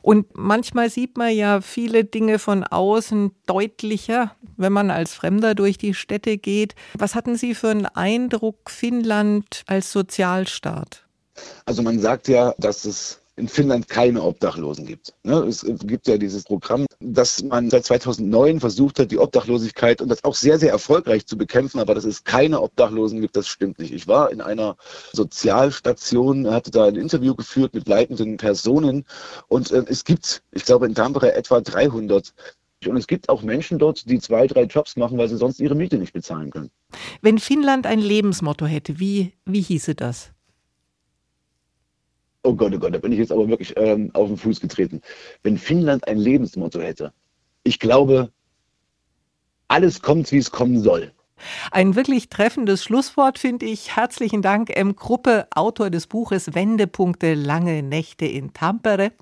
Und 0.03 0.27
manchmal 0.37 0.90
sieht 0.90 1.16
man 1.16 1.35
ja 1.35 1.62
viele 1.62 2.05
Dinge 2.05 2.38
von 2.38 2.62
außen 2.62 3.31
deutlicher, 3.46 4.37
wenn 4.59 4.72
man 4.72 4.90
als 4.90 5.14
Fremder 5.14 5.55
durch 5.55 5.79
die 5.79 5.94
Städte 5.94 6.37
geht. 6.37 6.74
Was 6.98 7.14
hatten 7.14 7.37
Sie 7.37 7.55
für 7.55 7.70
einen 7.70 7.87
Eindruck 7.87 8.70
Finnland 8.70 9.62
als 9.66 9.92
Sozialstaat? 9.92 11.03
Also 11.66 11.83
man 11.83 11.99
sagt 12.01 12.29
ja, 12.29 12.55
dass 12.59 12.85
es 12.85 13.20
in 13.37 13.49
Finnland 13.49 13.88
keine 13.88 14.23
Obdachlosen 14.23 14.87
gibt. 14.87 15.12
Ne, 15.25 15.35
es 15.40 15.64
gibt 15.64 16.07
ja 16.07 16.18
dieses 16.18 16.44
Programm, 16.44 16.87
dass 17.01 17.42
man 17.42 17.68
seit 17.68 17.85
2009 17.85 18.61
versucht 18.61 19.01
hat, 19.01 19.11
die 19.11 19.18
Obdachlosigkeit 19.18 20.01
und 20.01 20.09
das 20.09 20.23
auch 20.23 20.37
sehr, 20.37 20.59
sehr 20.59 20.70
erfolgreich 20.70 21.27
zu 21.27 21.37
bekämpfen, 21.37 21.81
aber 21.81 21.94
dass 21.94 22.05
es 22.05 22.23
keine 22.23 22.61
Obdachlosen 22.61 23.20
gibt, 23.20 23.37
das 23.37 23.49
stimmt 23.49 23.81
nicht. 23.81 23.92
Ich 23.92 24.07
war 24.07 24.31
in 24.31 24.40
einer 24.40 24.77
Sozialstation, 25.12 26.49
hatte 26.49 26.70
da 26.70 26.87
ein 26.87 26.97
Interview 26.97 27.35
geführt 27.35 27.75
mit 27.75 27.88
leitenden 27.88 28.37
Personen 28.37 29.05
und 29.49 29.73
äh, 29.73 29.85
es 29.88 30.05
gibt, 30.05 30.42
ich 30.53 30.64
glaube 30.64 30.87
in 30.87 30.94
Tampere 30.94 31.35
etwa 31.35 31.61
300 31.61 32.33
und 32.87 32.97
es 32.99 33.07
gibt 33.07 33.31
auch 33.31 33.42
Menschen 33.42 33.79
dort, 33.79 34.09
die 34.11 34.18
zwei, 34.20 34.47
drei 34.47 34.64
Jobs 34.64 34.97
machen, 34.97 35.16
weil 35.16 35.29
sie 35.29 35.38
sonst 35.38 35.59
ihre 35.59 35.75
Miete 35.75 35.97
nicht 35.97 36.12
bezahlen 36.12 36.51
können. 36.51 36.70
Wenn 37.23 37.38
Finnland 37.38 37.87
ein 37.87 37.99
Lebensmotto 37.99 38.66
hätte, 38.66 39.01
wie, 39.01 39.33
wie 39.47 39.62
hieße 39.62 39.94
das? 39.94 40.34
Oh 42.44 42.54
Gott, 42.54 42.74
oh 42.74 42.78
Gott, 42.78 42.94
da 42.94 42.98
bin 42.98 43.11
ich 43.11 43.18
jetzt 43.18 43.33
aber 43.33 43.48
wirklich 43.48 43.72
ähm, 43.76 44.11
auf 44.12 44.28
den 44.28 44.37
Fuß 44.37 44.61
getreten. 44.61 45.00
Wenn 45.42 45.57
Finnland 45.57 46.07
ein 46.07 46.18
Lebensmotto 46.18 46.78
hätte, 46.78 47.12
ich 47.62 47.78
glaube, 47.78 48.30
alles 49.68 50.02
kommt, 50.02 50.30
wie 50.30 50.38
es 50.38 50.50
kommen 50.50 50.78
soll. 50.80 51.11
Ein 51.70 51.96
wirklich 51.96 52.28
treffendes 52.28 52.85
Schlusswort 52.85 53.38
finde 53.38 53.64
ich. 53.64 53.96
Herzlichen 53.96 54.42
Dank, 54.42 54.76
M. 54.76 54.94
Gruppe, 54.94 55.48
Autor 55.54 55.88
des 55.88 56.07
Buches 56.07 56.54
Wendepunkte, 56.54 57.33
lange 57.33 57.83
Nächte 57.83 58.26
in 58.26 58.52
Tampere. 58.52 59.12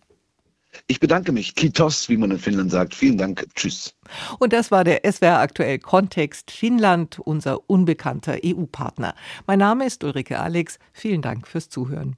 Ich 0.88 0.98
bedanke 0.98 1.30
mich. 1.32 1.54
Kitos, 1.54 2.08
wie 2.08 2.16
man 2.16 2.32
in 2.32 2.38
Finnland 2.38 2.72
sagt. 2.72 2.94
Vielen 2.94 3.18
Dank. 3.18 3.46
Tschüss. 3.54 3.94
Und 4.38 4.52
das 4.52 4.70
war 4.70 4.84
der 4.84 5.02
SWR 5.10 5.38
aktuell 5.38 5.78
Kontext 5.78 6.50
Finnland, 6.50 7.18
unser 7.18 7.70
unbekannter 7.70 8.38
EU-Partner. 8.44 9.14
Mein 9.46 9.58
Name 9.58 9.86
ist 9.86 10.02
Ulrike 10.02 10.40
Alex. 10.40 10.78
Vielen 10.92 11.22
Dank 11.22 11.46
fürs 11.46 11.68
Zuhören. 11.68 12.16